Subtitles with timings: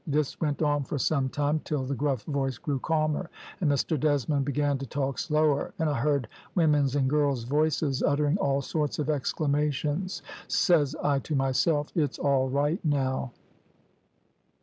[0.07, 4.45] This went on for some time, till the gruff voice grew calmer, and Mr Desmond
[4.45, 9.11] began to talk slower, and I heard women's and girls' voices uttering all sorts of
[9.11, 10.23] exclamations.
[10.47, 13.31] Says I to myself, `It's all right now.'